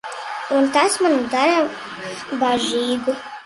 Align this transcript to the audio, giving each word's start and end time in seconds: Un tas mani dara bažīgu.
Un 0.59 0.69
tas 0.77 0.95
mani 1.03 1.21
dara 1.35 1.61
bažīgu. 2.45 3.19